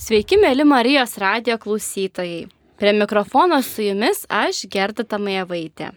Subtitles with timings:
[0.00, 2.46] Sveiki, mėly Marijos radio klausytojai.
[2.80, 5.90] Prie mikrofono su jumis aš Gerda Tamajavaitė.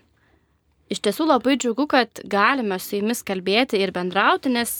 [0.92, 4.74] Iš tiesų labai džiugu, kad galime su jumis kalbėti ir bendrauti, nes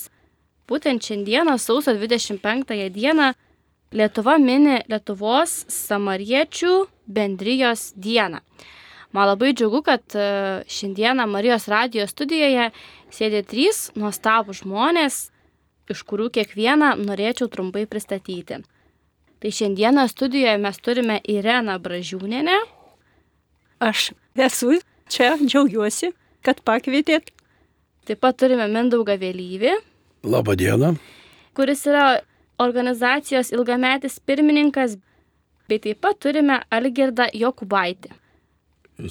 [0.68, 3.30] būtent šiandieną, sausio 25 dieną,
[3.96, 6.74] Lietuva mini Lietuvos samariečių
[7.08, 8.42] bendrijos dieną.
[9.16, 10.28] Man labai džiugu, kad e,
[10.68, 12.68] šiandieną Marijos radio studijoje
[13.08, 15.30] sėdė trys nuostabų žmonės,
[15.88, 18.60] iš kurių kiekvieną norėčiau trumpai pristatyti.
[19.44, 22.54] Tai šiandieną studijoje mes turime Ireną Bražiūnenę.
[23.78, 24.78] Aš esu
[25.12, 26.08] čia, džiaugiuosi,
[26.40, 27.28] kad pakvietėt.
[28.08, 29.74] Taip pat turime Mindaugą Vėlyvį.
[30.24, 30.94] Labą dieną.
[31.52, 32.06] Kuris yra
[32.56, 34.96] organizacijos ilgametis pirmininkas,
[35.68, 38.16] bei taip pat turime Algirdą Jokubaitį.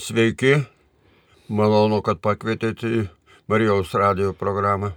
[0.02, 0.64] Sveiki,
[1.46, 3.10] malonu, kad pakvietėte į
[3.46, 4.96] Marijos radio programą.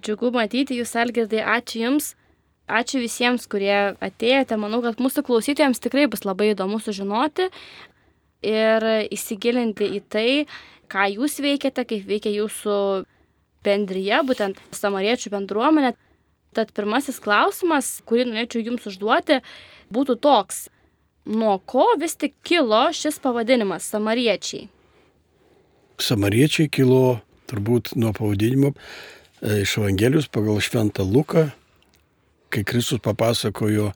[0.00, 2.14] Džiugu matyti Jūs, Algirdai, ačiū Jums.
[2.66, 4.56] Ačiū visiems, kurie atėjote.
[4.58, 7.46] Manau, kad mūsų klausytojams tikrai bus labai įdomu sužinoti
[8.46, 10.30] ir įsigilinti į tai,
[10.90, 12.78] ką Jūs veikiate, kaip veikia Jūsų
[13.66, 15.92] bendryje, būtent samariečių bendruomenė.
[16.56, 19.42] Tad pirmasis klausimas, kurį norėčiau Jums užduoti,
[19.92, 20.66] būtų toks.
[21.26, 24.66] Nuo ko vis tik kilo šis pavadinimas samariečiai?
[26.02, 27.20] Samariečiai kilo
[27.50, 31.48] turbūt nuo pavadinimo e, iš Evangelijos pagal Šventą Luką,
[32.50, 33.90] kai Kristus papasakojo,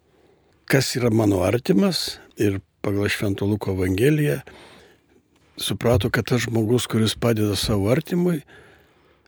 [0.70, 4.40] kas yra mano artimas ir pagal Švento Luko Evangeliją
[5.60, 8.40] suprato, kad tas žmogus, kuris padeda savo artimui,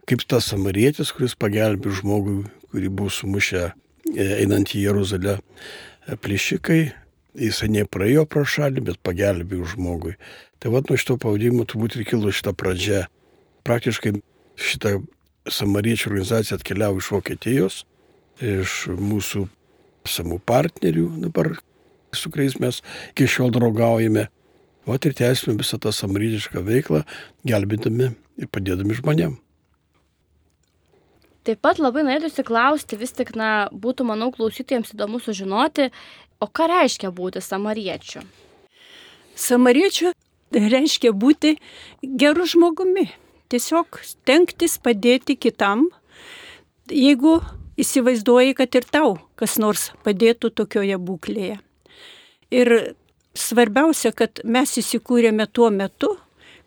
[0.09, 3.73] kaip tas samarietis, kuris pagelbė žmogui, kurį buvo sumušę e,
[4.41, 6.81] einant į Jeruzalę e, plėšikai,
[7.39, 10.17] jisai nepraėjo pro šalį, bet pagelbėjo žmogui.
[10.63, 13.05] Tai vad nuo šito pavadinimo turbūt ir kilo šitą pradžią.
[13.67, 14.17] Praktiškai
[14.59, 14.97] šitą
[15.51, 17.83] samariečių organizacija atkeliavo iš Vokietijos,
[18.43, 19.47] iš mūsų
[20.09, 21.55] samų partnerių dabar,
[22.15, 22.81] su kuriais mes
[23.13, 24.27] iki šiol draugaujame.
[24.83, 27.05] O ir tęsime visą tą samarietišką veiklą,
[27.47, 28.09] gelbėdami
[28.43, 29.37] ir padėdami žmonėm.
[31.47, 35.89] Taip pat labai norėtųsi klausti, vis tik, na, būtų, manau, klausytojams įdomu sužinoti,
[36.43, 38.23] o ką reiškia būti samariečiu?
[39.39, 40.13] Samariečiu
[40.55, 41.57] reiškia būti
[42.03, 43.09] geru žmogumi.
[43.51, 45.89] Tiesiog stengtis padėti kitam,
[46.91, 47.41] jeigu
[47.81, 51.59] įsivaizduoji, kad ir tau kas nors padėtų tokioje būklėje.
[52.53, 52.73] Ir
[53.35, 56.15] svarbiausia, kad mes įsikūrėme tuo metu,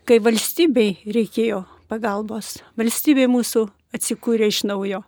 [0.06, 2.56] kai valstybei reikėjo pagalbos.
[2.78, 5.04] Valstybė mūsų atsikūrė iš naujo.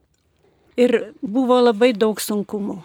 [0.78, 2.78] Ir buvo labai daug sunkumų.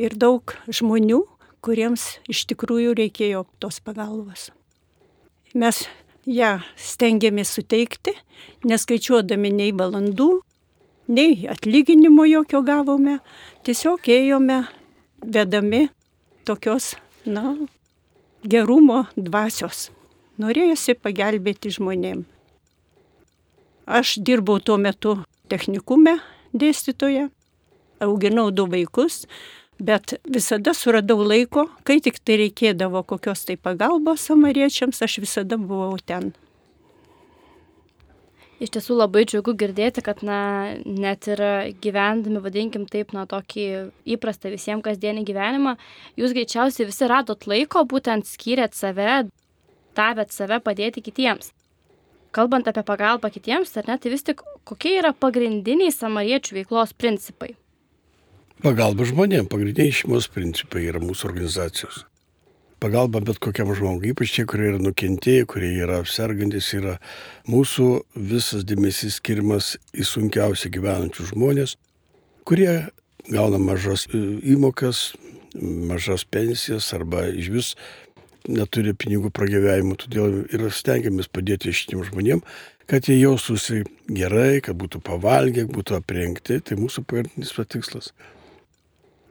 [0.00, 1.22] Ir daug žmonių,
[1.64, 4.48] kuriems iš tikrųjų reikėjo tos pagalbos.
[5.56, 5.82] Mes
[6.28, 8.14] ją stengiamės suteikti,
[8.68, 10.30] neskaičiuodami nei valandų,
[11.10, 13.18] nei atlyginimo jokio gavome,
[13.66, 14.62] tiesiog ėjome
[15.20, 15.88] vedami
[16.46, 16.94] tokios,
[17.26, 17.56] na,
[18.46, 19.88] gerumo dvasios.
[20.40, 22.22] Norėjusi pagelbėti žmonėm.
[23.90, 25.18] Aš dirbau tuo metu
[25.50, 26.20] technikume
[26.54, 27.26] dėstytoje,
[28.00, 29.24] auginau du vaikus,
[29.80, 35.98] bet visada suradau laiko, kai tik tai reikėdavo kokios tai pagalbos samariečiams, aš visada buvau
[35.98, 36.30] ten.
[38.60, 41.40] Iš tiesų labai džiugu girdėti, kad, na, net ir
[41.80, 43.64] gyvendami, vadinkim taip, na, tokį
[44.16, 45.78] įprastą visiems kasdienį gyvenimą,
[46.20, 49.30] jūs greičiausiai visi radot laiko, būtent skyrėt save,
[49.96, 51.54] davėt save padėti kitiems.
[52.36, 57.56] Kalbant apie pagalbą kitiems, ar ne, tai vis tik kokie yra pagrindiniai samariečių veiklos principai?
[58.60, 62.04] Pagalba žmonėms, pagrindiniai šeimos principai yra mūsų organizacijos.
[62.80, 66.96] Pagalba bet kokiam žmogui, ypač tie, kurie yra nukentėję, kurie yra apsergantis, yra
[67.50, 71.76] mūsų visas dėmesys skirimas į sunkiausiai gyvenančius žmonės,
[72.48, 72.88] kurie
[73.28, 74.22] gauna mažas e,
[74.54, 75.10] įmokas,
[75.60, 77.70] mažas pensijas arba iš vis
[78.48, 82.40] neturi pinigų pragyvenimų, todėl ir stengiamės padėti šitiem žmonėm,
[82.90, 88.14] kad jie jaustųsi gerai, kad būtų pavalgę, būtų aprengti, tai mūsų pagrindinis tikslas.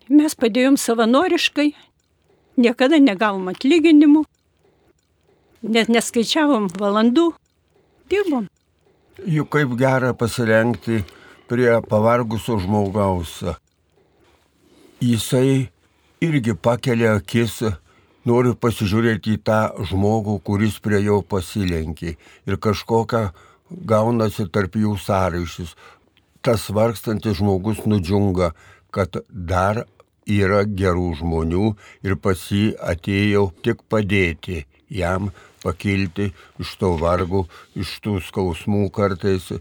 [0.10, 1.74] Mes padėjom savanoriškai,
[2.60, 4.24] niekada negavom atlyginimų,
[5.64, 7.32] net neskaičiavom valandų,
[8.12, 8.48] dirbom.
[9.28, 11.02] Juk kaip gera pasirengti
[11.50, 13.42] prie pavargusio žmogaus.
[15.00, 15.70] Jisai
[16.22, 17.62] irgi pakelia akis
[18.28, 19.60] noriu pasižiūrėti į tą
[19.90, 22.16] žmogų, kuris prie jo pasilenkė
[22.48, 23.30] ir kažkokia
[23.70, 25.76] gaunasi tarp jų sąryšys.
[26.46, 28.54] Tas vargstantis žmogus nudžiunga,
[28.96, 29.84] kad dar
[30.30, 31.74] yra gerų žmonių
[32.06, 35.32] ir pas jį atėjau tik padėti jam
[35.64, 36.30] pakilti
[36.62, 37.46] iš to vargų,
[37.76, 39.52] iš tų skausmų kartais.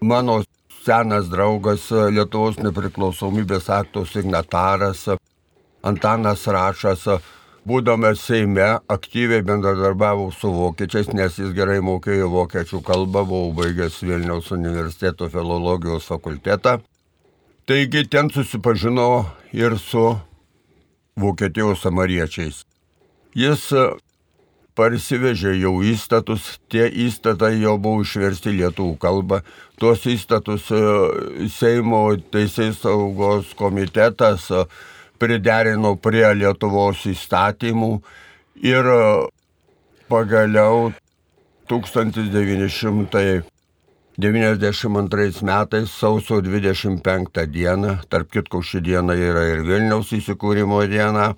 [0.05, 0.43] Mano
[0.85, 5.07] senas draugas Lietuvos nepriklausomybės akto signataras
[5.89, 7.07] Antanas Rašas,
[7.65, 14.53] būdamas Seime, aktyviai bendradarbiavo su vokiečiais, nes jis gerai mokėjo vokiečių kalbą, buvo baigęs Vilniaus
[14.53, 16.79] universiteto filologijos fakultetą.
[17.69, 20.19] Taigi ten susipažino ir su
[21.19, 22.63] Vokietijos samariečiais.
[23.35, 23.69] Jis
[24.79, 29.41] parsivežė jau įstatus, tie įstatai jau buvo išversti lietuvių kalbą.
[29.79, 30.69] Tuos įstatus
[31.57, 34.47] Seimo teisės saugos komitetas
[35.19, 37.93] priderino prie Lietuvos įstatymų
[38.63, 38.87] ir
[40.09, 40.93] pagaliau
[44.19, 51.37] 1992 metais sausio 25 dieną, tarp kitko ši diena yra ir Vilniaus įsikūrimo diena,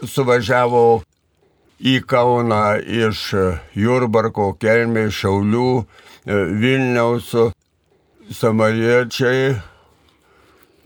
[0.00, 1.02] suvažiavo
[1.84, 3.26] į Kauną iš
[3.76, 5.84] Jurbarko, Kelmė, Šiaulių,
[6.62, 7.34] Vilniaus
[8.32, 9.58] samariečiai,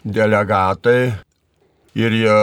[0.03, 1.13] delegatai
[1.95, 2.41] ir jie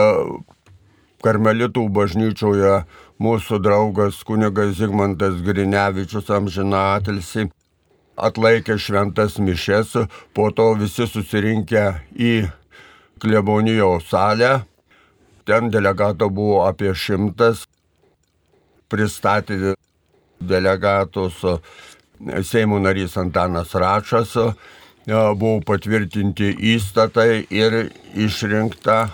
[1.20, 2.80] karmelitų bažnyčioje
[3.20, 7.50] mūsų draugas kunigas Zigmantas Grinevičius amžina atilsi
[8.16, 9.94] atlaikė šventas mišes,
[10.32, 11.84] po to visi susirinkę
[12.16, 12.32] į
[13.20, 14.64] klebonijos salę,
[15.46, 17.64] ten delegato buvo apie šimtas,
[18.88, 19.76] pristatė
[20.40, 21.44] delegatus
[22.48, 24.32] Seimo narys Antanas Račas,
[25.06, 29.10] buvo patvirtinti įstatai ir išrinkta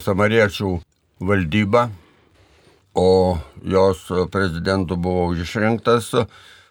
[0.00, 0.70] samariečių
[1.28, 1.88] valdyba,
[2.96, 6.14] o jos prezidentu buvo išrinktas,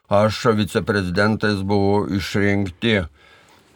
[0.09, 3.01] aš viceprezidentais buvau išrinkti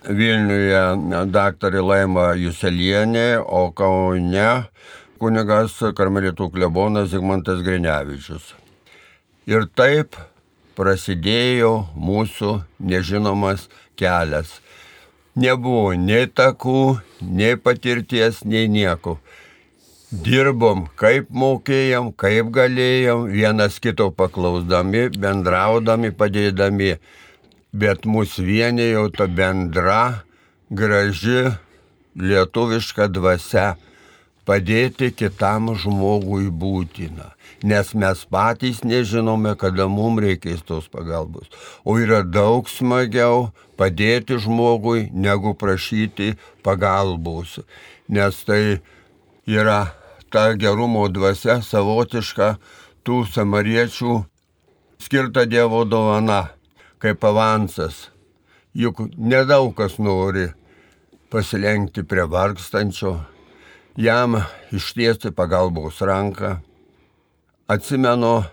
[0.01, 4.47] Vilniuje daktarė Laima Juselienė, o Kaune
[5.21, 8.55] kunigas karmelitų klebonas Zigmantas Grinevičius.
[9.45, 10.17] Ir taip
[10.73, 13.67] prasidėjo mūsų nežinomas
[13.99, 14.57] kelias.
[15.37, 19.19] Nebuvo nei takų, nei patirties, nei nieko.
[20.11, 26.97] Dirbom kaip mokėjom, kaip galėjom, vienas kito paklausdami, bendraudami, padėdami,
[27.71, 30.25] bet mūsų vienėjo ta bendra,
[30.67, 31.53] graži,
[32.19, 33.77] lietuviška dvasia
[34.43, 37.29] padėti kitam žmogui būtina,
[37.63, 41.47] nes mes patys nežinome, kada mums reikės tos pagalbos.
[41.87, 46.33] O yra daug smagiau padėti žmogui, negu prašyti
[46.67, 47.61] pagalbos,
[48.11, 48.81] nes tai
[49.47, 50.00] yra
[50.31, 52.55] ta gerumo dvasia savotiška
[53.03, 54.13] tų samariečių
[55.01, 56.53] skirta Dievo dovana,
[57.01, 58.07] kaip avansas.
[58.73, 60.47] Juk nedaug kas nori
[61.31, 63.17] pasilenkti prie vargstančio,
[63.99, 64.39] jam
[64.71, 66.57] ištiesti pagalbos ranką.
[67.67, 68.43] Atsimenu,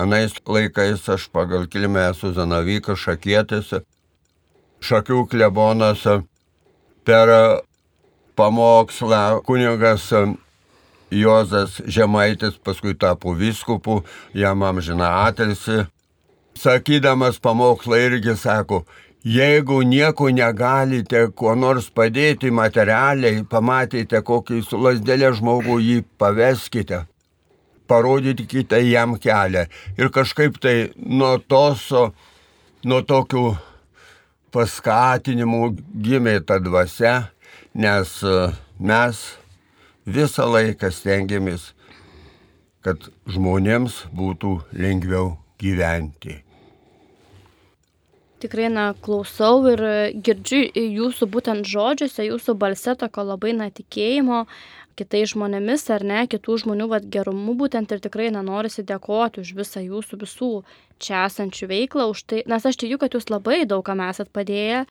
[0.00, 3.74] anais laikais aš pagal kilmę esu Zanavykas šakėtis,
[4.80, 6.06] šakių klebonas
[7.04, 7.32] per
[8.36, 10.12] pamokslą kunigas
[11.10, 14.02] Juozas Žemaitis paskui tapo viskupu,
[14.34, 15.84] jam amžina atilsi.
[16.54, 18.84] Sakydamas pamokslą irgi sako,
[19.24, 27.04] jeigu nieko negalite kuo nors padėti materialiai, pamatėte kokį su lasdelė žmogų jį paveskite,
[27.88, 29.66] parodykite jam kelią.
[29.98, 31.88] Ir kažkaip tai nuo tos,
[32.84, 33.44] nuo tokių
[34.54, 37.30] paskatinimų gimė ta dvasia,
[37.74, 38.16] nes
[38.78, 39.39] mes
[40.06, 41.72] visą laiką stengiamės,
[42.84, 46.40] kad žmonėms būtų lengviau gyventi.
[48.40, 49.82] Tikrai, na, klausau ir
[50.24, 54.46] girdžiu jūsų būtent žodžiuose, jūsų balse tokio labai, na, tikėjimo
[55.00, 59.54] kitais žmonėmis ar ne, kitų žmonių vat, gerumu būtent ir tikrai, na, norisi dėkoti už
[59.58, 60.50] visą jūsų visų
[61.00, 64.84] čia esančių veiklą, už tai, nes aš tikiu, kad jūs labai daug kam esat padėję,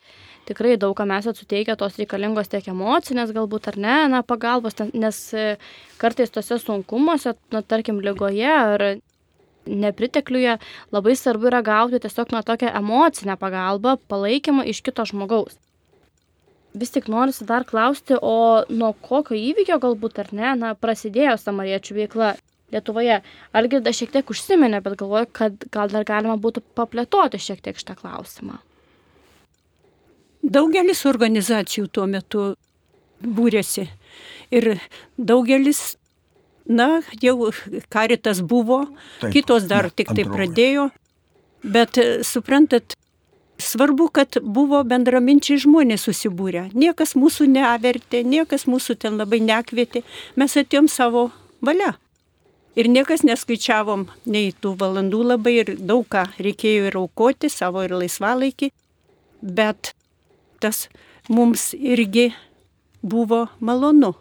[0.50, 5.22] tikrai daug kam esat suteikę tos reikalingos tiek emocinės galbūt ar ne, na, pagalbos, nes
[6.02, 8.90] kartais tose sunkumuose, na, tarkim, lygoje ar
[9.70, 10.58] nepritekliuje
[10.92, 15.58] labai svarbu yra gauti tiesiog nuo tokią emocinę pagalbą, palaikymą iš kito žmogaus.
[16.80, 21.98] Vis tik noriu dar klausti, o nuo kokio įvykio galbūt ar ne, na, prasidėjo samariečių
[22.04, 22.36] veikla
[22.70, 23.20] Lietuvoje.
[23.58, 27.96] Algirdas šiek tiek užsiminė, bet galvoju, kad gal dar galima būtų paplėtoti šiek tiek šitą
[27.98, 28.60] klausimą.
[30.46, 32.44] Daugelis organizacijų tuo metu
[33.20, 33.88] būrėsi.
[34.56, 34.78] Ir
[35.18, 35.98] daugelis,
[36.66, 37.52] na, jau
[37.92, 38.86] karitas buvo,
[39.20, 40.90] Taip, kitos dar ne, tik tai pradėjo.
[41.60, 42.96] Bet suprantat,
[43.70, 46.70] svarbu, kad buvo bendraminčiai žmonės susibūrę.
[46.74, 50.04] Niekas mūsų neavertė, niekas mūsų ten labai nekvietė.
[50.40, 51.30] Mes atėjom savo
[51.62, 51.94] valia.
[52.80, 57.96] Ir niekas neskaičiavom nei tų valandų labai ir daug ką reikėjo ir aukoti savo ir
[57.98, 58.70] laisvalaikį,
[59.42, 59.94] bet
[60.64, 60.88] tas
[61.28, 62.30] mums irgi
[63.02, 64.14] buvo malonu.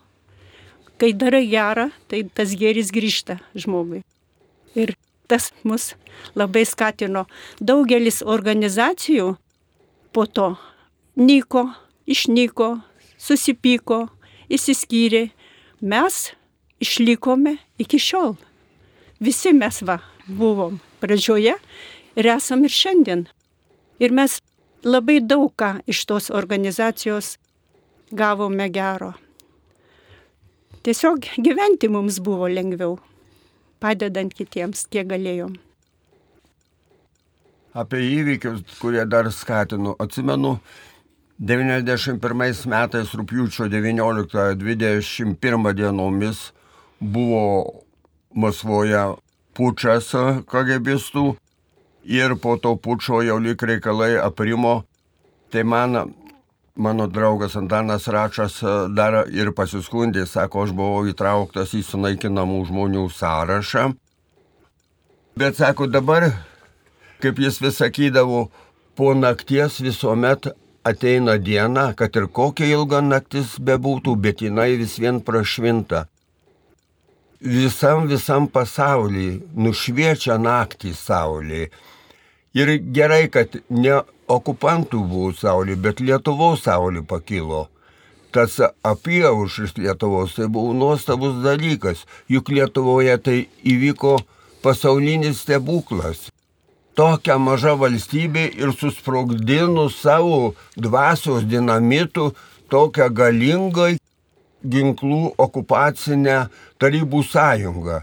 [0.99, 4.03] Kai darai gerą, tai tas gėris grįžta žmogui.
[4.75, 4.97] Ir
[5.29, 5.93] tas mus
[6.39, 7.27] labai skatino.
[7.61, 9.35] Daugelis organizacijų
[10.13, 10.55] po to
[11.17, 11.69] nyko,
[12.09, 12.79] išnyko,
[13.19, 14.07] susipyko,
[14.51, 15.29] įsiskyrė.
[15.81, 16.33] Mes
[16.83, 18.37] išlikome iki šiol.
[19.23, 21.55] Visi mes va buvom pradžioje
[22.19, 23.27] ir esam ir šiandien.
[23.99, 24.39] Ir mes
[24.87, 27.37] labai daug ką iš tos organizacijos
[28.11, 29.13] gavome gero.
[30.83, 32.97] Tiesiog gyventi mums buvo lengviau,
[33.81, 35.57] padedant kitiems, kiek galėjom.
[37.79, 40.59] Apie įvykius, kurie dar skatinu, atsimenu,
[41.39, 42.19] 91
[42.67, 46.53] metais rūpjūčio 19-21 dienomis
[46.99, 47.43] buvo
[48.35, 49.15] Maskvoje
[49.55, 50.11] pučas
[50.51, 51.37] kagebistų
[52.11, 54.83] ir po to pučio jau lik reikalai aprimo.
[55.51, 56.15] Tai man,
[56.79, 58.61] mano draugas Antanas Račas
[58.95, 63.89] dar ir pasiskundė, sako, aš buvau įtrauktas į sunaikinamų žmonių sąrašą.
[65.39, 66.31] Bet sako, dabar,
[67.23, 68.47] kaip jis vis sakydavo,
[68.99, 70.51] po nakties visuomet
[70.87, 76.07] ateina diena, kad ir kokia ilga naktis bebūtų, bet jinai vis vien prašvinta
[77.41, 81.69] visam visam pasaulyje nušviečia naktį saulė.
[82.55, 87.67] Ir gerai, kad ne okupantų buvo saulė, bet Lietuvos saulė pakilo.
[88.33, 94.19] Tas apieaušris Lietuvos tai buvo nuostabus dalykas, juk Lietuvoje tai įvyko
[94.63, 96.29] pasaulinis stebuklas.
[96.99, 102.33] Tokia maža valstybė ir susprogdinus savo dvasios dinamitų
[102.69, 103.93] tokią galingą
[104.67, 106.39] ginklų okupacinę
[106.79, 108.03] Tarybų sąjungą.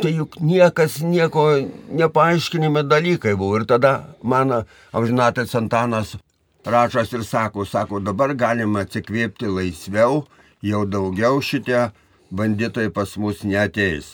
[0.00, 1.44] Tai juk niekas nieko
[1.92, 3.60] nepaaiškinimi dalykai buvo.
[3.60, 6.16] Ir tada mano amžinatės Antanas
[6.64, 10.22] Rašas ir sako, sako, dabar galima atsikvėpti laisviau,
[10.62, 11.88] jau daugiau šitie
[12.30, 14.12] banditai pas mus neteis.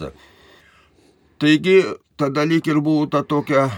[1.38, 1.82] Taigi
[2.16, 3.68] tada lyg ir buvo ta tokia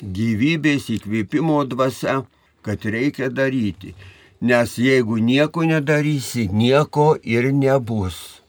[0.00, 2.22] gyvybės įkvėpimo dvasia,
[2.64, 3.92] kad reikia daryti
[4.40, 8.40] nes jeigu nieko nedarysi, nieko ir nebus.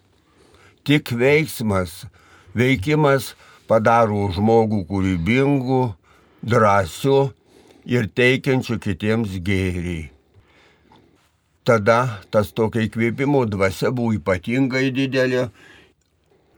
[0.87, 2.05] Tik veiksmas,
[2.57, 3.33] veikimas
[3.69, 5.81] padaro žmogų kūrybingų,
[6.43, 7.19] drąsių
[7.85, 10.01] ir teikiančių kitiems gėrį.
[11.63, 15.45] Tada tas tokia įkvėpimo dvasia buvo ypatingai didelė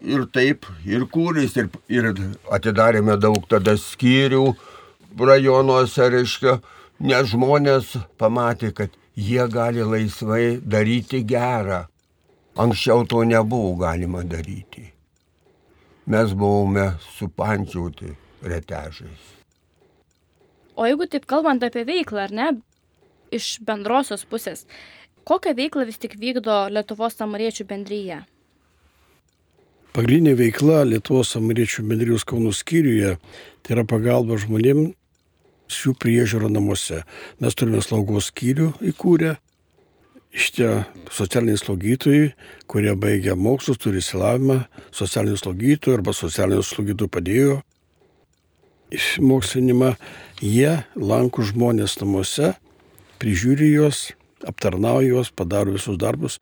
[0.04, 2.10] ir taip, ir kūris, ir, ir
[2.52, 4.46] atidarėme daug tada skyrių
[5.20, 6.58] rajonuose, reiškia,
[7.04, 11.84] nes žmonės pamatė, kad jie gali laisvai daryti gerą.
[12.58, 14.93] Anksčiau to nebuvo galima daryti.
[16.06, 18.12] Mes buvome supančiauti
[18.44, 19.30] retežais.
[20.76, 22.48] O jeigu taip kalbant apie veiklą, ar ne,
[23.32, 24.66] iš bendrosios pusės,
[25.30, 28.24] kokią veiklą vis tik vykdo Lietuvos samariečių bendryje?
[29.94, 33.16] Pagrindinė veikla Lietuvos samariečių bendrijos Kaunų skyriuje
[33.64, 34.96] tai yra pagalba žmonėms
[35.74, 37.04] jų priežiūra namuose.
[37.40, 39.38] Mes turime slaugos skyrių įkūrę.
[40.34, 40.70] Šitie
[41.14, 42.32] socialiniai slaugytojai,
[42.70, 44.64] kurie baigia mokslus, turi įsilavimą,
[44.96, 47.60] socialinių slaugytojų arba socialinių slaugytojų padėjo
[49.26, 49.96] mokslinimą,
[50.42, 52.52] jie lanko žmonės namuose,
[53.22, 54.12] prižiūri juos,
[54.46, 56.40] aptarnauja juos, padaro visus darbus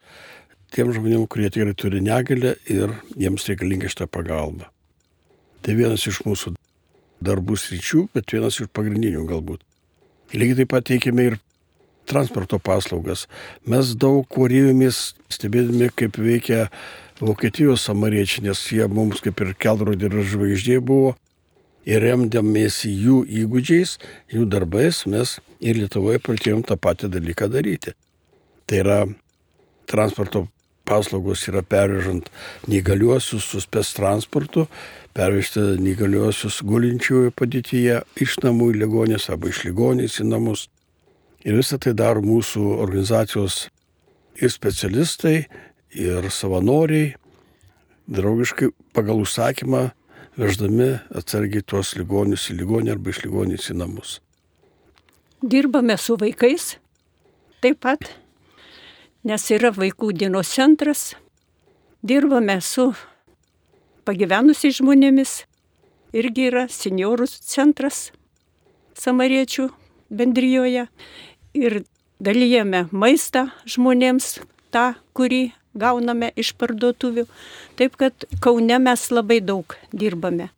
[0.71, 4.69] tiem žmonėm, kurie tikrai turi negalę ir jiems reikalinga šitą pagalbą.
[5.61, 6.55] Tai vienas iš mūsų
[7.21, 9.65] darbų sričių, bet vienas iš pagrindinių galbūt.
[10.31, 11.37] Lygiai taip pat teikime ir
[12.11, 13.25] transporto paslaugas.
[13.65, 16.67] Mes daug korėjomės, stebėdami, kaip veikia
[17.21, 21.15] Vokietijos samariečiai, nes jie mums kaip ir kelrodė ir žvaigždė buvo.
[21.85, 23.95] Ir remdamiesi jų įgūdžiais,
[24.29, 27.95] jų darbais, mes ir Lietuvoje pradėjom tą patį dalyką daryti.
[28.69, 28.97] Tai yra
[29.89, 30.45] transporto
[30.85, 32.29] paslaugos yra pervežant
[32.69, 34.67] neįgaliuosius su spės transportu,
[35.17, 40.67] pervežti neįgaliuosius gulinčiųjų padėtyje iš namų į ligonės arba iš ligonės į namus.
[41.41, 43.65] Ir visą tai daro mūsų organizacijos
[44.37, 45.47] ir specialistai,
[45.97, 47.15] ir savanoriai,
[48.11, 49.87] draugiškai pagal užsakymą
[50.37, 54.19] veždami atsargiai tuos ligonius į ligonį arba iš ligonės į namus.
[55.41, 56.75] Dirbame su vaikais
[57.61, 58.07] taip pat,
[59.25, 61.11] nes yra vaikų dienos centras.
[62.01, 62.91] Dirbame su
[64.05, 65.43] pagyvenusiais žmonėmis,
[66.17, 68.09] irgi yra seniorų centras
[68.97, 69.69] samariečių
[70.11, 70.87] bendryjoje
[71.57, 71.83] ir
[72.21, 74.39] dalyjame maistą žmonėms,
[74.71, 77.25] tą, kurį gauname iš parduotuvių.
[77.79, 80.51] Taip kad Kaune mes labai daug dirbame.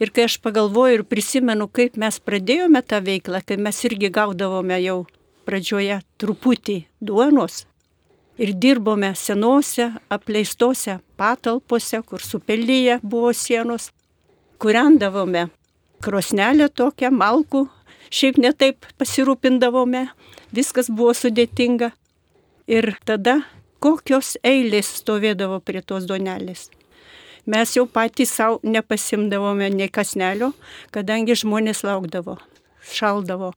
[0.00, 4.78] Ir kai aš pagalvoju ir prisimenu, kaip mes pradėjome tą veiklą, kai mes irgi gaudavome
[4.80, 5.02] jau
[5.44, 7.64] pradžioje truputį duonos
[8.40, 13.90] ir dirbome senose, apleistose patalpose, kur supelyje buvo sienos,
[14.60, 15.48] kuriandavome
[16.00, 17.66] krosnelę tokią, malkų,
[18.10, 20.08] šiaip netaip pasirūpindavome,
[20.54, 21.92] viskas buvo sudėtinga.
[22.70, 23.40] Ir tada
[23.82, 26.68] kokios eilės stovėdavo prie tos donelės.
[27.50, 30.52] Mes jau patys savo nepasimdavome nei kasnelio,
[30.92, 32.36] kadangi žmonės laukdavo,
[32.84, 33.54] šaldavo.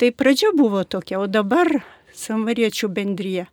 [0.00, 1.68] Tai pradžia buvo tokia, o dabar
[2.16, 3.46] samariečių bendryje,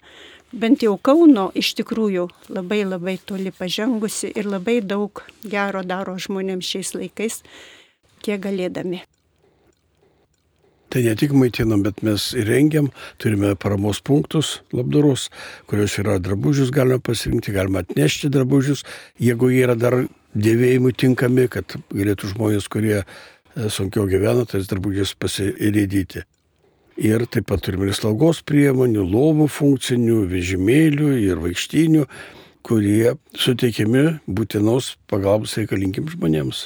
[0.51, 6.73] bent jau Kauno iš tikrųjų labai labai toli pažengusi ir labai daug gero daro žmonėms
[6.73, 7.41] šiais laikais,
[8.23, 9.03] kiek galėdami.
[10.89, 12.87] Tai ne tik maitinam, bet mes įrengiam,
[13.21, 15.27] turime paramos punktus labdaros,
[15.69, 18.81] kurios yra drabužius galima pasirinkti, galima atnešti drabužius,
[19.21, 19.99] jeigu jie yra dar
[20.33, 23.05] dėvėjimui tinkami, kad galėtų žmonės, kurie e,
[23.69, 26.25] sunkiau gyvena, tais drabužiais pasirėdyti.
[26.99, 32.09] Ir taip pat turime ir slaugos priemonių, lovų funkcinių, vežimėlių ir vaikštinių,
[32.65, 36.65] kurie suteikiami būtinos pagalbos reikalingiams žmonėms.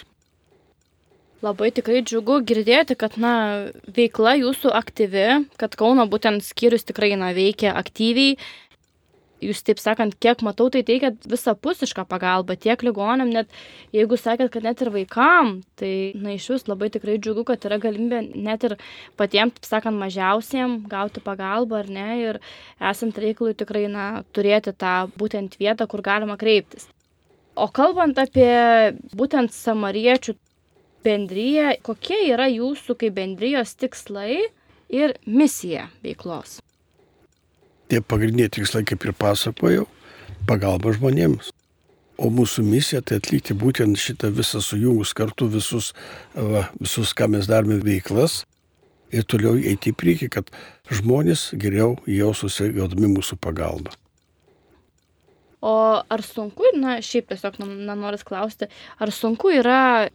[1.43, 3.33] Labai tikrai džiugu girdėti, kad na,
[3.91, 5.25] veikla jūsų aktyvi,
[5.59, 8.37] kad Kauno būtent skyrius tikrai na, veikia aktyviai.
[9.43, 13.51] Jūs taip sakant, kiek matau, tai teikiat visapusišką pagalbą tiek ligonėm, net
[13.91, 17.81] jeigu sakėt, kad net ir vaikam, tai na, iš jūs labai tikrai džiugu, kad yra
[17.83, 18.77] galimybė net ir
[19.19, 22.39] patiems, taip sakant, mažiausiem gauti pagalbą ar ne ir
[22.79, 26.87] esant reikalui tikrai na, turėti tą būtent vietą, kur galima kreiptis.
[27.53, 30.39] O kalbant apie būtent samariečių
[31.03, 34.39] bendryje, kokie yra jūsų kaip bendrijos tikslai
[34.93, 36.59] ir misija veiklos?
[37.91, 39.85] Tie pagrindiniai tikslai, kaip ir pasakojau,
[40.49, 41.51] pagalba žmonėms.
[42.21, 45.91] O mūsų misija tai atlikti būtent šitą visą sujungus kartu visus,
[46.35, 48.43] va, visus, ką mes darome veiklas
[49.13, 50.49] ir toliau eiti į priekį, kad
[50.93, 53.93] žmonės geriau jausųsi gaudami mūsų pagalbą.
[55.63, 55.75] O
[56.11, 58.67] ar sunku, na šiaip tiesiog nenoris klausti,
[58.99, 60.09] ar sunku yra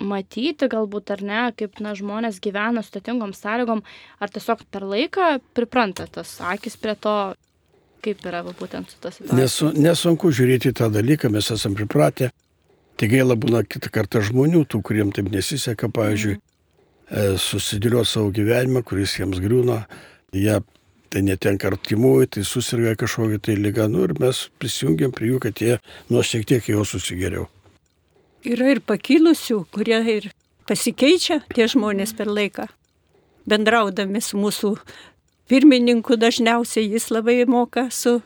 [0.00, 3.82] matyti galbūt ar ne, kaip na, žmonės gyvena sudėtingom sąlygom,
[4.20, 7.16] ar tiesiog per laiką pripranta tas akis prie to,
[8.04, 9.38] kaip yra būtent su tas situacija.
[9.38, 12.30] Nesu, nesunku žiūrėti tą dalyką, mes esam pripratę.
[13.00, 17.38] Tik gaila būna kitą kartą žmonių, tų, kuriems taip nesiseka, pavyzdžiui, mm.
[17.40, 19.84] susidėlioti savo gyvenimą, kuris jiems griūna,
[20.36, 20.58] jie
[21.10, 25.64] tai netenka artimųjų, tai susirga kažkokia tai lyga, nu ir mes prisijungiam prie jų, kad
[25.64, 25.80] jie
[26.12, 27.48] nuo šiek tiek jau susigeriau.
[28.40, 30.30] Yra ir pakilusių, kurie ir
[30.68, 32.70] pasikeičia tie žmonės per laiką.
[33.48, 34.76] Bendraudami su mūsų
[35.50, 38.20] pirmininku dažniausiai jis labai moka su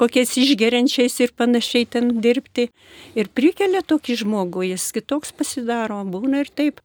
[0.00, 2.70] kokiais išgeriančiais ir panašiai ten dirbti.
[3.18, 6.80] Ir prikelia tokį žmogų, jis kitoks pasidaro, būna ir taip.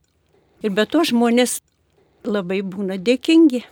[0.60, 1.62] Ir be to žmonės
[2.28, 3.63] labai būna dėkingi.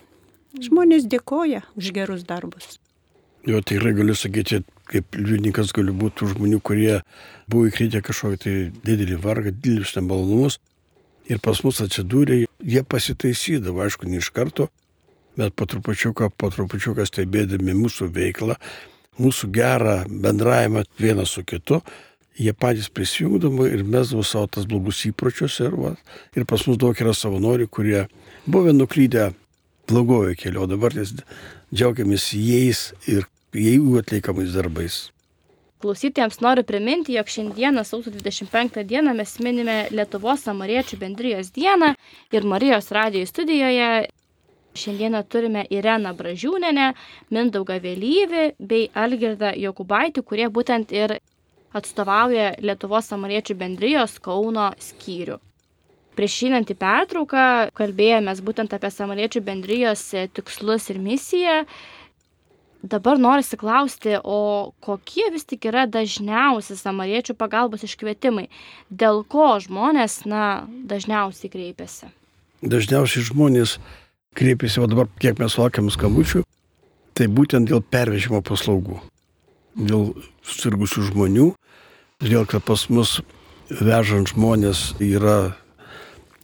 [0.63, 2.77] Žmonės dėkoja už gerus darbus.
[3.47, 6.99] Jo, tikrai galiu sakyti, kaip liudininkas galiu būti tų žmonių, kurie
[7.51, 8.55] buvo įkritę kažkokį tai
[8.87, 10.59] didelį vargą, didelius nemalonumus.
[11.27, 14.69] Ir pas mus atsidūrė, jie pasitaisydavo, aišku, ne iš karto,
[15.37, 18.55] bet po trupučiuką, po trupučiuką stebėdami mūsų veiklą,
[19.19, 21.81] mūsų gerą bendravimą vienas su kitu,
[22.37, 25.95] jie patys prisijungdavo ir mesdavo savo tas blogus įpročius ir, va,
[26.37, 28.05] ir pas mus daug yra savanorių, kurie
[28.45, 29.31] buvo nuklydę
[29.89, 34.97] blogojo kelio, o dabar džiaugiamės jais ir jų atliekamais darbais.
[35.77, 41.93] Klausytėjams noriu priminti, jog šiandieną, sausio 25 dieną, mes minime Lietuvos samariečių bendrijos dieną
[42.33, 44.07] ir Marijos radijo studijoje
[44.77, 46.93] šiandieną turime Ireną Bražiūnenę,
[47.33, 51.17] Mindaugą Vėlyvį bei Algirdą Jokubaitį, kurie būtent ir
[51.77, 55.37] atstovauja Lietuvos samariečių bendrijos Kauno skyrių.
[56.17, 57.45] Prieš šinant į pertrauką
[57.77, 60.01] kalbėjomės būtent apie samariečių bendrijos
[60.33, 61.59] tikslus ir misiją
[62.89, 68.47] dabar norisi klausti, o kokie vis tik yra dažniausi samariečių pagalbos iškvietimai,
[68.89, 72.11] dėl ko žmonės, na, dažniausiai kreipiasi?
[72.65, 73.77] Dažniausiai žmonės
[74.37, 76.43] kreipiasi, o dabar kiek mes laukiam skambučių,
[77.17, 78.99] tai būtent dėl pervežimo paslaugų,
[79.77, 80.11] dėl
[80.45, 81.51] susirgusių žmonių,
[82.23, 83.19] dėl kad pas mus
[83.69, 85.57] vežant žmonės yra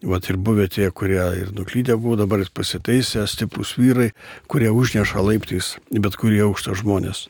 [0.04, 4.10] Vat ir buvę tie, kurie ir nuklydę buvo, dabar jis pasitaisė, stiprus vyrai,
[4.52, 7.30] kurie užneša laiptais, bet kurie aukštą žmonės.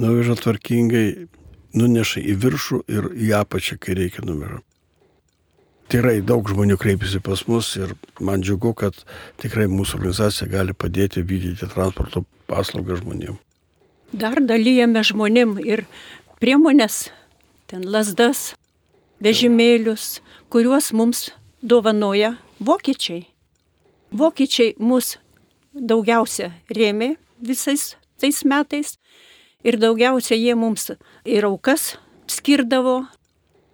[0.00, 1.28] Nuveža tvarkingai,
[1.76, 4.62] nuneša į viršų ir į apačią, kai reikia numerio.
[5.90, 8.96] Tikrai daug žmonių kreipiasi pas mus ir man džiugu, kad
[9.42, 13.36] tikrai mūsų organizacija gali padėti vykdyti transporto paslaugą žmonėm.
[14.14, 15.84] Dar dalyjame žmonėm ir
[16.40, 17.10] priemonės,
[17.68, 18.54] ten lasdas,
[19.20, 21.28] vežimėlius, kuriuos mums
[21.62, 23.26] dovanoja vokiečiai.
[24.12, 25.18] Vokiečiai mus
[25.74, 28.96] daugiausia rėmė visais tais metais
[29.64, 30.90] ir daugiausia jie mums
[31.24, 31.94] ir aukas
[32.30, 33.04] skirdavo,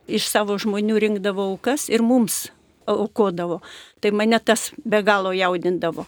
[0.06, 2.50] iš savo žmonių rinkdavo aukas ir mums
[2.86, 3.60] aukodavo.
[4.00, 6.06] Tai mane tas be galo jaudindavo.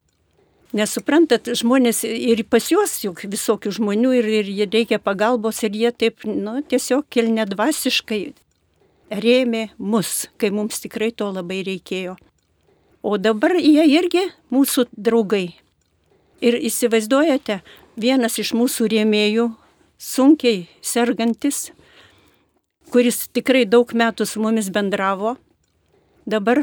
[0.76, 5.92] Nesuprantat, žmonės ir pas juos juk visokių žmonių ir, ir jie reikia pagalbos ir jie
[5.96, 8.20] taip, nu, tiesiog kilnedvasiškai
[9.10, 12.16] rėmė mus, kai mums tikrai to labai reikėjo.
[13.02, 15.56] O dabar jie irgi mūsų draugai.
[16.44, 17.60] Ir įsivaizduojate,
[17.98, 19.48] vienas iš mūsų rėmėjų,
[19.98, 21.70] sunkiai sergantis,
[22.92, 25.36] kuris tikrai daug metų su mumis bendravo,
[26.26, 26.62] dabar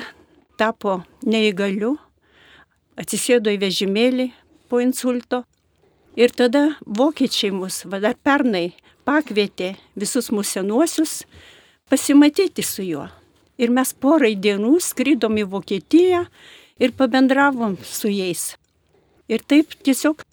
[0.60, 1.96] tapo neįgaliu,
[2.96, 4.30] atsisėdo į vežimėlį
[4.72, 5.44] po insulto.
[6.16, 8.72] Ir tada vokiečiai mus, va dar pernai,
[9.04, 11.24] pakvietė visus mūsų senuosius
[11.90, 13.08] pasimatyti su juo.
[13.58, 16.26] Ir mes porai dienų skrydom į Vokietiją
[16.82, 18.56] ir pabendravom su jais.
[19.32, 20.26] Ir taip tiesiog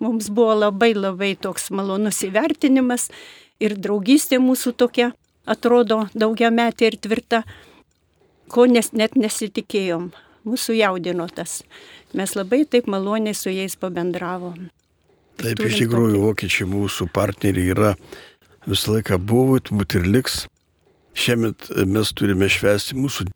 [0.00, 3.10] mums buvo labai labai toks malonus įvertinimas
[3.62, 5.12] ir draugystė mūsų tokia
[5.46, 7.42] atrodo daugia metė ir tvirta,
[8.48, 10.12] ko nes, net nesitikėjom.
[10.44, 11.62] Mūsų jaudino tas.
[12.12, 14.66] Mes labai taip maloniai su jais pabendravom.
[15.40, 17.94] Taip, iš tikrųjų, vokiečiai mūsų partneriai yra
[18.66, 20.44] visą laiką buvo, turbūt ir liks.
[21.14, 23.28] Šiemet mes turime švęsti mūsų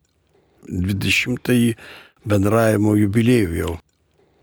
[0.69, 1.75] 20-ąjį
[2.29, 3.75] bendravimo jubiliejų jau.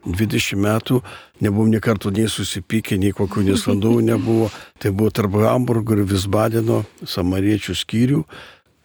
[0.05, 0.99] 20 metų
[1.41, 4.51] nebuvom nie kartų nei susipykę, nei kokių nesklandumų nebuvo.
[4.81, 8.21] Tai buvo tarp Hamburgo ir Visbadeno samariečių skyrių,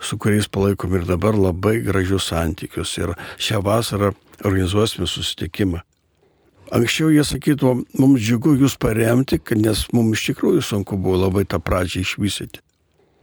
[0.00, 2.96] su kuriais palaikom ir dabar labai gražius santykius.
[3.02, 5.84] Ir šią vasarą organizuosime susitikimą.
[6.70, 11.58] Anksčiau jie sakydavo, mums džiugu jūs paremti, nes mums iš tikrųjų sunku buvo labai tą
[11.58, 12.62] pradžią išvystyti.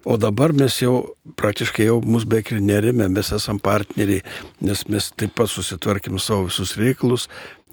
[0.07, 4.21] O dabar mes jau praktiškai jau mus beveik ir nerime, mes esam partneriai,
[4.63, 7.25] nes mes taip pat susitvarkėm savo visus reikalus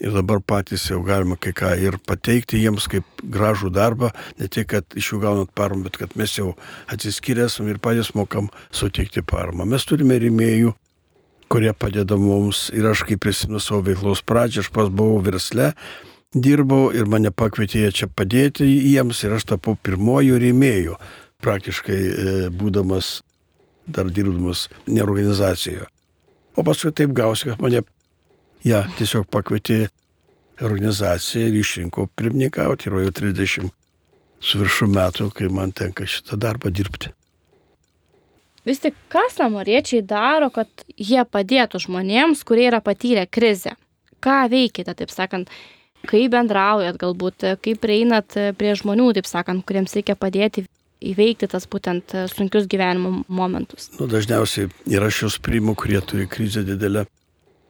[0.02, 4.10] ir dabar patys jau galima kai ką ir pateikti jiems kaip gražų darbą,
[4.40, 6.56] ne tik, kad iš jų gaunat paramą, bet kad mes jau
[6.90, 9.68] atsiskyrėsam ir patys mokam suteikti paramą.
[9.70, 10.74] Mes turime rėmėjų,
[11.48, 15.72] kurie padeda mums ir aš kaip prisimenu savo veiklos pradžią, aš pas buvau versle,
[16.35, 20.98] dirbau ir mane pakvietė čia padėti jiems ir aš tapau pirmoju rėmėju
[21.44, 23.18] praktiškai e, būdamas,
[23.87, 25.87] dar dirbdamas ne organizacijoje.
[26.57, 27.83] O paskui taip gausi, kad mane,
[28.64, 29.88] ja, tiesiog pakvietė
[30.62, 33.72] organizacija ir išrinko pirmininkauti, ir jau 30
[34.44, 37.11] su viršų metų, kai man tenka šitą darbą dirbti.
[38.64, 43.74] Vis tik, ką samariečiai daro, kad jie padėtų žmonėms, kurie yra patyrę krizę?
[44.24, 45.50] Ką veikite, taip sakant,
[46.09, 50.64] kaip bendraujat galbūt, kaip prieinat prie žmonių, taip sakant, kuriems reikia padėti
[51.05, 53.90] įveikti tas būtent sunkius gyvenimo momentus?
[53.98, 57.05] Nu, dažniausiai yra šios priimų, kurie turi krizę didelę.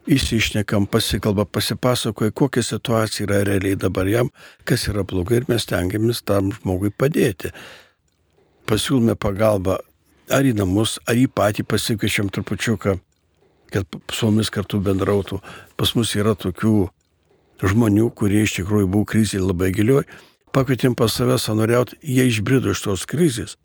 [0.05, 4.29] Įsišnekam, pasikalba, pasipasakoja, kokia situacija yra realiai dabar jam,
[4.63, 7.49] kas yra blogai ir mes tengiamės tam žmogui padėti.
[8.69, 9.79] Pasiūlome pagalbą
[10.29, 12.99] ar į namus, ar į patį pasikviečiam trupučiuką,
[13.73, 15.41] kad su mumis kartu bendrautų.
[15.77, 16.77] Pas mus yra tokių
[17.65, 20.05] žmonių, kurie iš tikrųjų buvo krizėje labai gilioj
[20.55, 23.57] pakvietėm pas save savanoriauti, jie išbrido iš tos krizės.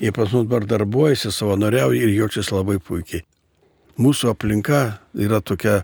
[0.00, 3.24] Jie pas mus dabar darbuojasi, savanoriauja ir jaučiasi labai puikiai.
[4.00, 4.80] Mūsų aplinka
[5.14, 5.82] yra tokia,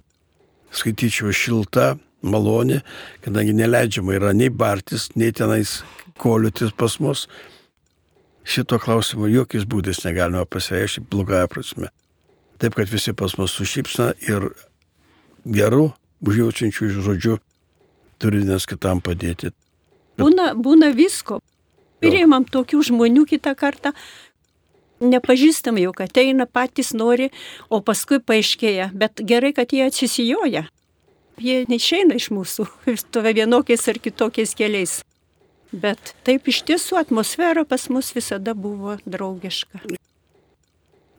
[0.74, 1.92] skaityčiau, šilta,
[2.26, 2.80] malonė,
[3.24, 5.80] kadangi neleidžiama yra nei bartis, nei tenais
[6.20, 7.28] koliutis pas mus.
[8.50, 11.90] Šito klausimo jokiais būdais negalima pasireikšti blogąją prasme.
[12.58, 14.48] Taip, kad visi pas mus sušypsna ir
[15.46, 15.92] geru,
[16.26, 17.36] užjaučiančių žodžiu
[18.20, 19.52] turi vienas kitam padėti.
[20.18, 21.38] Būna, būna visko.
[22.00, 23.92] Priimam tokių žmonių kitą kartą,
[25.04, 27.28] nepažįstam jau, kad ateina patys nori,
[27.68, 30.64] o paskui paaiškėja, bet gerai, kad jie atsisijoja.
[31.40, 32.66] Jie neišeina iš mūsų,
[33.04, 35.00] stovia vienokiais ar kitokiais keliais.
[35.72, 39.84] Bet taip iš tiesų atmosfera pas mus visada buvo draugiška.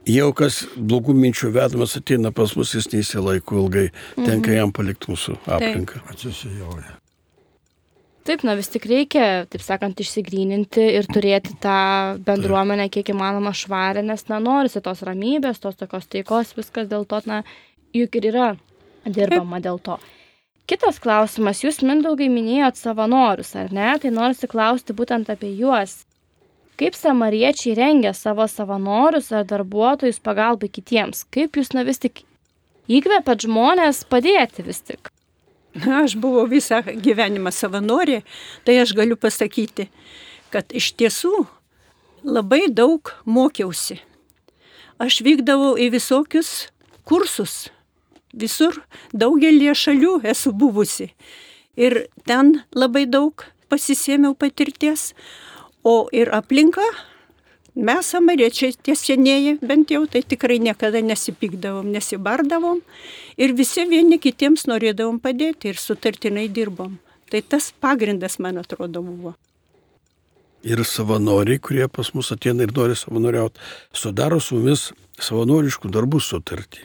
[0.09, 3.85] Jau kas blogų minčių vedamas ateina pas mus, jis neįsilaiko ilgai,
[4.17, 4.57] tenka mhm.
[4.57, 6.01] jam palikti mūsų aplinką.
[6.09, 6.97] Atsisijoja.
[8.25, 14.03] Taip, na vis tik reikia, taip sakant, išsigryninti ir turėti tą bendruomenę kiek įmanoma švarę,
[14.05, 17.39] nes, na, norisi tos ramybės, tos tokios taikos, viskas dėl to, na,
[17.97, 18.49] juk ir yra
[19.07, 19.65] dirbama taip.
[19.65, 19.97] dėl to.
[20.69, 23.91] Kitas klausimas, jūs mindaugai minėjot savanorius, ar ne?
[24.01, 26.01] Tai norisi klausti būtent apie juos.
[26.79, 31.25] Kaip samariečiai rengia savo savanorius ar darbuotojus pagalbai kitiems?
[31.33, 32.23] Kaip jūs, na vis tik
[32.89, 35.11] įkvepiat žmonės padėti vis tik?
[36.01, 38.21] Aš buvau visą gyvenimą savanorė,
[38.67, 39.87] tai aš galiu pasakyti,
[40.51, 41.45] kad iš tiesų
[42.27, 44.01] labai daug mokiausi.
[45.01, 46.71] Aš vykdavau į visokius
[47.07, 47.69] kursus.
[48.33, 48.81] Visur
[49.13, 51.11] daugelie šalių esu buvusi.
[51.75, 55.13] Ir ten labai daug pasisėmiau patirties.
[55.83, 56.83] O ir aplinka
[57.71, 62.81] Mes, samariečiai, tie senieji, bent jau, tai tikrai niekada nesipykdavom, nesibardavom
[63.39, 66.97] ir visi vieni kitiems norėdavom padėti ir sutartinai dirbom.
[67.31, 69.37] Tai tas pagrindas, man atrodo, buvo.
[70.67, 73.63] Ir savanoriai, kurie pas mus ateina ir nori savanoriauti,
[73.95, 76.83] sudaro su mumis savanoriškų darbų sutartį.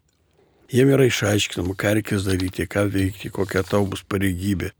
[0.72, 4.72] Jiem yra išaiškinama, ką reikės daryti, ką veikti, kokia tau bus pareigybė.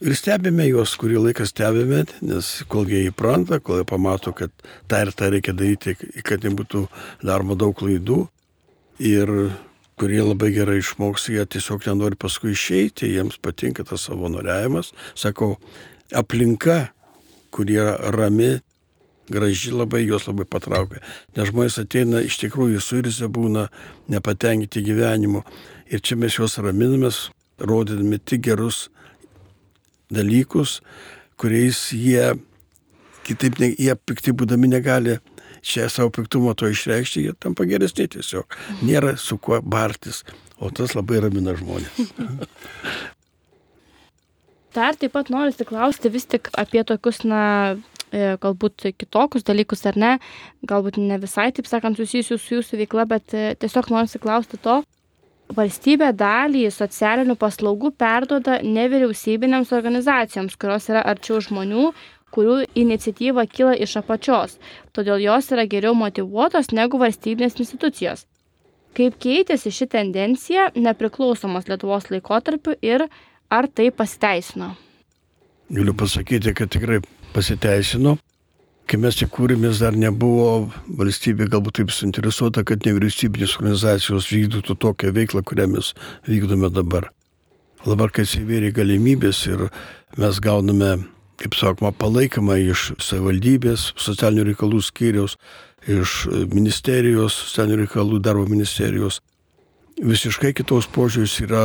[0.00, 4.54] Ir stebime juos, kurį laiką stebime, nes kol jie įpranta, kol jie pamato, kad
[4.88, 6.86] tą ir tą reikia daryti, kad nebūtų
[7.20, 8.22] daroma daug klaidų.
[9.04, 9.34] Ir
[10.00, 14.94] kurie labai gerai išmoks, jie tiesiog nenori paskui išeiti, jiems patinka tas savanoriavimas.
[15.18, 15.58] Sakau,
[16.16, 16.78] aplinka,
[17.52, 17.82] kurie
[18.14, 18.54] rami,
[19.30, 21.02] graži labai, juos labai patraukia.
[21.36, 23.68] Nes žmonės ateina iš tikrųjų suirzę būna,
[24.10, 25.44] nepatenkinti gyvenimu.
[25.90, 28.88] Ir čia mes juos raminamės, rodydami tik gerus
[30.10, 30.80] dalykus,
[31.40, 32.32] kuriais jie
[33.26, 35.18] kitaip, ne, jie pikti būdami negali
[35.62, 38.58] čia savo piktumo to išreikšti, jie tampa geresni tiesiog.
[38.82, 40.24] Nėra su kuo bartis,
[40.58, 42.00] o tas labai ramina žmonės.
[44.74, 47.76] Dar taip pat noriu klausti vis tik apie tokius, na,
[48.12, 50.12] galbūt kitokius dalykus ar ne,
[50.66, 54.80] galbūt ne visai, taip sakant, susijusius su jūsų veikla, bet e, tiesiog noriu klausti to,
[55.54, 61.90] valstybė dalį socialinių paslaugų perduoda nevyriausybinėms organizacijoms, kurios yra arčiau žmonių,
[62.30, 64.58] kurių iniciatyva kyla iš apačios,
[64.94, 68.26] todėl jos yra geriau motivuotos negu valstybinės institucijos.
[68.94, 73.06] Kaip keitėsi ši tendencija nepriklausomos Lietuvos laikotarpiu ir
[73.50, 74.72] ar tai pasiteisino?
[75.70, 76.98] Galiu pasakyti, kad tikrai
[77.34, 78.16] pasiteisino.
[78.90, 85.12] Kai mes tik kūrėmės, dar nebuvo valstybė galbūt taip suinteresuota, kad nevyriausybinės organizacijos vykdytų tokią
[85.14, 85.92] veiklą, kurią mes
[86.26, 87.06] vykdome dabar.
[87.84, 89.68] Dabar, kai įsivėrė galimybės ir
[90.18, 90.90] mes gauname,
[91.40, 95.38] kaip sakoma, palaikymą iš savivaldybės, socialinių reikalų skyriaus,
[95.88, 99.20] iš ministerijos, socialinių reikalų darbo ministerijos,
[100.02, 101.64] visiškai kitos požiūris yra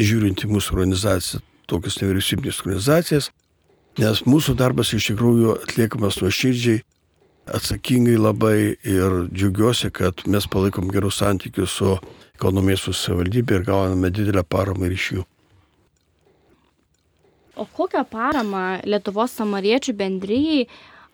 [0.00, 3.30] žiūrint į mūsų organizaciją, tokias nevyriausybinės organizacijas,
[3.98, 6.82] nes mūsų darbas iš tikrųjų atliekamas nuoširdžiai,
[7.48, 11.96] atsakingai labai ir džiaugiuosi, kad mes palaikom gerus santykius su
[12.62, 15.24] miesto savivaldybė ir gauname didelę paramą iš jų.
[17.58, 20.68] O kokią paramą Lietuvos samariečių bendryjai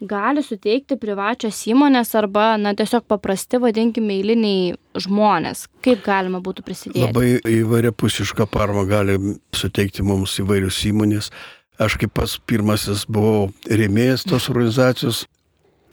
[0.04, 5.64] gali suteikti privačios įmonės arba, na, tiesiog paprasti, vadinkime, eiliniai žmonės?
[5.84, 7.06] Kaip galima būtų prisidėti?
[7.06, 9.16] Labai įvairiapusišką paramą gali
[9.56, 11.30] suteikti mums įvairios įmonės.
[11.78, 15.24] Aš kaip pas pirmasis buvau rėmėjas tos organizacijos,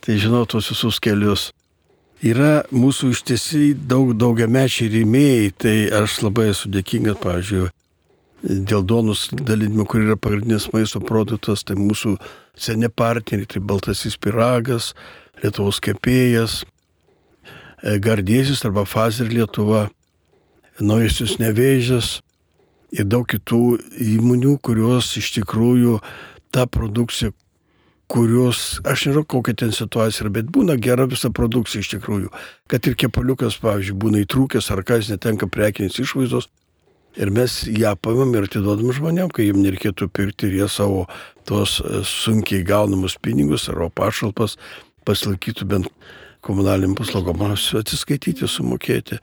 [0.05, 1.49] tai žinau tos visus kelius.
[2.21, 7.71] Yra mūsų iš tiesiai daug daugiamečiai rėmėjai, tai aš labai esu dėkingas, pavyzdžiui,
[8.69, 12.13] dėl donus dalinimo, kur yra pagrindinis maisto produktas, tai mūsų
[12.53, 14.93] seni partneriai, tai Baltasis piragas,
[15.41, 16.61] Lietuvos kepėjas,
[17.81, 19.87] Gardėsis arba Fazer Lietuva,
[20.77, 22.19] Naujasis Nevėžės,
[22.91, 23.61] ir daug kitų
[24.17, 25.99] įmonių, kurios iš tikrųjų
[26.51, 27.31] tą produkciją,
[28.11, 32.31] kurios, aš nežinau, kokia ten situacija yra, bet būna gera visa produkcija iš tikrųjų.
[32.71, 36.49] Kad ir kepaliukas, pavyzdžiui, būna įtrūkęs ar kas netenka prekinės išvaizdos.
[37.19, 41.05] Ir mes ją paimam ir atiduodam žmonėm, kai jiems nereikėtų pirkti ir jie savo
[41.47, 44.55] tos e, sunkiai gaunamus pinigus arba pašalpas
[45.07, 45.89] pasilaikytų bent
[46.45, 49.19] komunaliniam paslaugom atsiskaityti, sumokėti.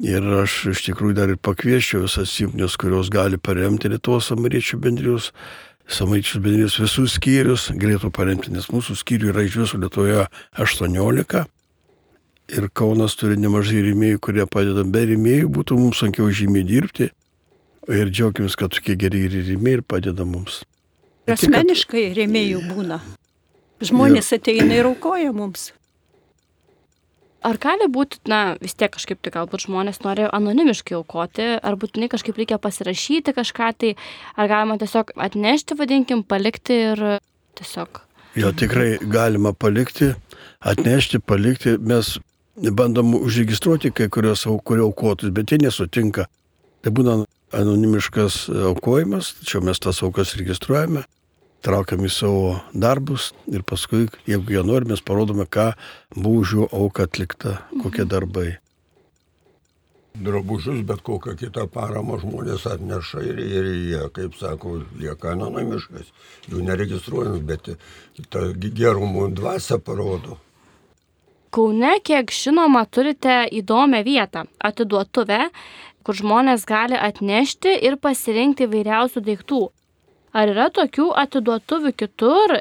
[0.00, 5.26] Ir aš iš tikrųjų dar ir pakvieščiau visas įmonės, kurios gali paremti Lietuvos samariečių bendrijos,
[5.92, 10.24] samariečių bendrijos visus skyrius, galėtų paremti, nes mūsų skyrių yra iš viso Lietuvoje
[10.56, 11.42] 18.
[12.50, 14.86] Ir Kaunas turi nemažai rėmėjų, kurie padeda.
[14.88, 17.10] Be rėmėjų būtų mums sunkiau žymiai dirbti.
[17.90, 20.62] Ir džiaugiamės, kad tokie geri rėmėjai ir padeda mums.
[21.30, 22.98] Asmeniškai rėmėjų būna.
[23.84, 25.70] Žmonės ateina ir aukoja mums.
[27.40, 32.10] Ar gali būti, na, vis tiek kažkaip tai galbūt žmonės nori anonimiškai aukoti, ar būtinai
[32.12, 33.94] kažkaip reikia pasirašyti kažką, tai
[34.36, 37.04] ar galima tiesiog atnešti, vadinkim, palikti ir
[37.56, 38.02] tiesiog.
[38.36, 40.12] Jo tikrai galima palikti,
[40.60, 41.78] atnešti, palikti.
[41.80, 42.18] Mes
[42.76, 46.28] bandom užregistruoti kai kurios kurio aukotus, bet jie nesutinka.
[46.84, 47.22] Tai būna
[47.56, 51.06] anonimiškas aukojimas, tačiau mes tas aukas registruojame
[51.64, 55.72] traukiam į savo darbus ir paskui, jeigu jie nori, mes parodome, ką
[56.16, 58.10] buvo už jų auką atlikta, kokie mhm.
[58.14, 58.50] darbai.
[60.20, 66.10] Drabužius, bet kokią kitą paramą žmonės atneša ir, ir jie, kaip sako, lieka anonimiškas.
[66.50, 67.70] Jų neregistruojant, bet
[68.34, 70.40] tą gerumų dvasę parodo.
[71.54, 75.48] Kaune, kiek žinoma, turite įdomią vietą- atiduotuvę,
[76.02, 79.62] kur žmonės gali atnešti ir pasirinkti vairiausių daiktų.
[80.30, 82.60] Ar yra tokių atiduotuvių kitur,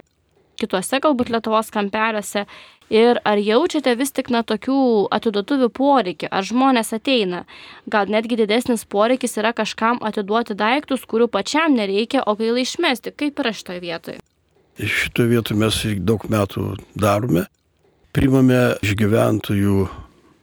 [0.59, 2.45] kituose galbūt Lietuvos kampeliuose?
[2.89, 4.79] Ir ar jaučiate vis tik na tokių
[5.13, 6.31] atiduotuvių poreikį?
[6.33, 7.43] Ar žmonės ateina?
[7.85, 13.13] Gal netgi didesnis poreikis yra kažkam atiduoti daiktus, kurių pačiam nereikia, o gaila išmesti?
[13.13, 14.17] Kaip yra šitoje vietoje?
[14.81, 16.65] Šitoje vietoje mes daug metų
[16.97, 17.45] darome.
[18.17, 19.83] Primame iš gyventojų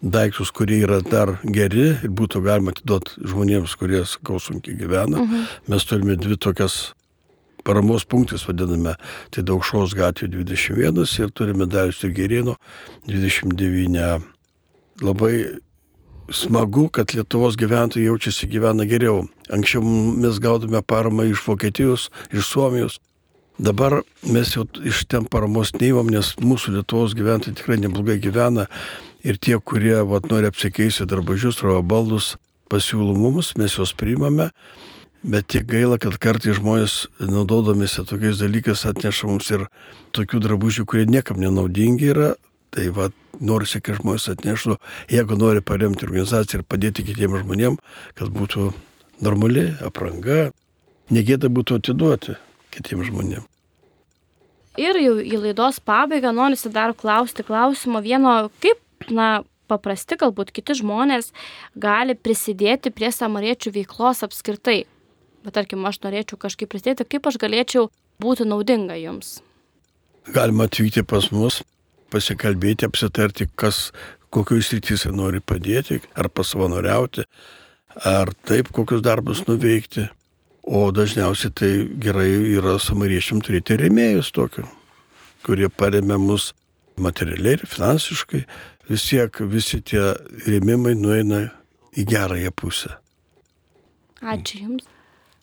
[0.07, 5.19] daiktus, kurie yra dar geri ir būtų galima atiduoti žmonėms, kurie, sakau, sunkiai gyvena.
[5.25, 5.51] Mhm.
[5.73, 6.95] Mes turime dvi tokias
[7.67, 8.95] paramos punktus vadiname,
[9.35, 12.55] tai Daukšos gatvė 21 ir turime Darius Gerino
[13.11, 14.21] 29.
[15.03, 15.35] Labai
[16.31, 19.27] smagu, kad Lietuvos gyventojai jaučiasi gyvena geriau.
[19.53, 19.83] Anksčiau
[20.23, 23.01] mes gaudome paramą iš Vokietijos, iš Suomijos.
[23.59, 28.67] Dabar mes jau iš ten paramos neįmam, nes mūsų Lietuvos gyventojai tikrai neblogai gyvena
[29.27, 32.35] ir tie, kurie vat, nori apsikeisti darbažius, ravo baldus,
[32.71, 34.51] pasiūlų mums, mes juos priimame
[35.27, 39.65] Bet tiek gaila, kad kartai žmonės, naudodamėsi tokiais dalykais, atneša mums ir
[40.15, 42.29] tokių drabužių, kurie niekam nenaudingi yra.
[42.71, 43.09] Tai va,
[43.43, 44.77] norisi, kad žmonės atneštų,
[45.11, 47.83] jeigu nori paremti organizaciją ir padėti kitiems žmonėms,
[48.15, 48.71] kad būtų
[49.27, 50.53] normali apranga,
[51.11, 52.39] negėda būtų atiduoti
[52.77, 53.51] kitiems žmonėms.
[54.79, 58.79] Ir jau į laidos pabaigą norisi dar klausti klausimo vieno, kaip,
[59.11, 61.33] na, paprasti galbūt kiti žmonės
[61.75, 64.85] gali prisidėti prie samariečių veiklos apskritai
[65.47, 67.89] bet tarkim, aš norėčiau kažkaip prisidėti, kaip aš galėčiau
[68.23, 69.39] būti naudinga jums?
[70.35, 71.61] Galima atvykti pas mus,
[72.11, 73.91] pasikalbėti, apsitarti, kas,
[74.35, 77.27] kokius rytise nori padėti, ar pasavanoriauti,
[78.07, 80.09] ar taip, kokius darbus nuveikti.
[80.67, 81.71] O dažniausiai tai
[82.03, 84.65] gerai yra samariečiam turėti rėmėjus tokiu,
[85.47, 86.51] kurie paremia mus
[86.99, 88.43] materialiai ir finansiškai.
[88.91, 90.03] Vis tiek visi tie
[90.47, 91.45] rėmimai nueina
[91.95, 92.97] į gerąją pusę.
[94.27, 94.96] Ačiū Jums.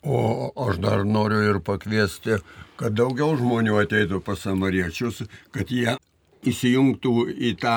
[0.04, 2.38] O aš dar noriu ir pakviesti,
[2.76, 5.22] kad daugiau žmonių ateitų pas samariečius,
[5.54, 5.96] kad jie
[6.44, 7.76] įsijungtų į tą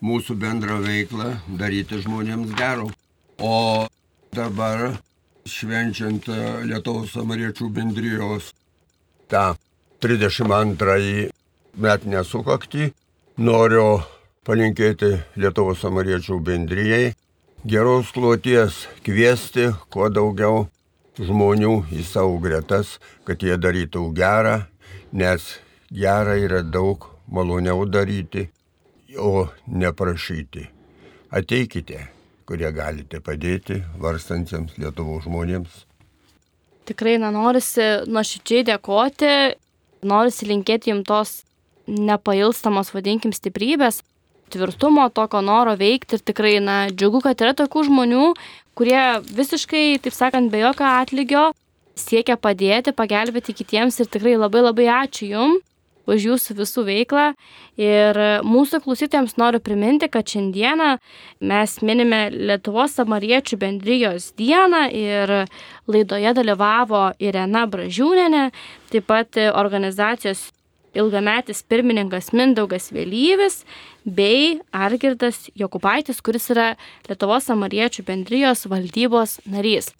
[0.00, 2.88] mūsų bendrą veiklą, daryti žmonėms gero.
[3.40, 3.86] O
[4.32, 4.96] dabar
[5.44, 6.28] švenčiant
[6.64, 8.54] Lietuvos samariečių bendrijos
[9.30, 9.54] tą
[10.02, 11.30] 32
[11.78, 12.90] metinę sukaktį,
[13.38, 14.00] noriu
[14.46, 17.12] palinkėti Lietuvos samariečių bendrijai
[17.68, 20.66] geros kloties, kviesti kuo daugiau
[21.20, 24.62] žmonių į savo gretas, kad jie darytų gerą,
[25.12, 25.56] nes
[25.92, 28.48] gerą yra daug maloniau daryti,
[29.18, 30.68] o neprašyti.
[31.34, 32.06] Ateikite,
[32.46, 35.84] kurie galite padėti varstantiems Lietuvos žmonėms.
[36.90, 39.32] Tikrai nenorisi nuoširdžiai dėkoti,
[40.06, 41.34] norisi linkėti jums tos
[41.90, 44.00] nepailstamos, vadinkim, stiprybės,
[44.52, 48.26] tvirtumo, tokio noro veikti ir tikrai, na, džiugu, kad yra tokių žmonių,
[48.78, 51.48] kurie visiškai, taip sakant, be jokio atlygio
[52.00, 55.66] siekia padėti, pagelbėti kitiems ir tikrai labai labai ačiū Jums
[56.10, 57.26] už Jūsų visų veiklą.
[57.80, 60.96] Ir mūsų klausytėms noriu priminti, kad šiandieną
[61.40, 65.34] mes minime Lietuvos samariečių bendrijos dieną ir
[65.90, 68.48] laidoje dalyvavo Irena Bražiūnenė,
[68.90, 70.50] taip pat organizacijos
[70.96, 73.62] ilgametis pirmininkas Mindaugas Vėlyvis
[74.04, 76.74] bei Argirdas Jokubaitis, kuris yra
[77.08, 79.92] Lietuvos samariečių bendrijos valdybos narys.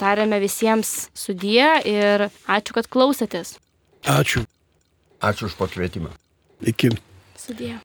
[0.00, 3.56] Tariame visiems sudie ir ačiū, kad klausėtės.
[4.02, 4.42] Ačiū.
[5.22, 6.10] Ačiū už pakvietimą.
[6.66, 6.90] Iki.
[7.38, 7.76] Sudie.